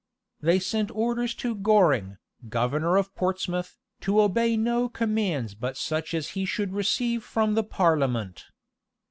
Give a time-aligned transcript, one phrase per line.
[0.39, 2.17] They sent orders to Goring,
[2.49, 7.63] governor of Portsmouth, to obey no commands but such as he should receive from the
[7.63, 8.45] parliament.